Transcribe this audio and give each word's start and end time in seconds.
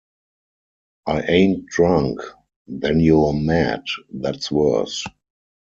‘I 1.05 1.21
ain’t 1.27 1.67
drunk.’ 1.67 2.21
‘Then 2.65 2.99
you’re 3.01 3.33
mad; 3.33 3.83
that’s 4.11 4.49
worse'. 4.51 5.05